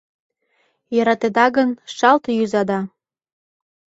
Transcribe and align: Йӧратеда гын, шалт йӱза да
Йӧратеда 0.95 1.45
гын, 1.55 1.69
шалт 1.95 2.23
йӱза 2.37 2.61
да 2.69 2.79